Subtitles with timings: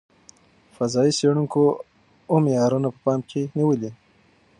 [0.75, 1.63] فضايي څېړونکو
[2.29, 3.91] اوه معیارونه په پام کې نیولي.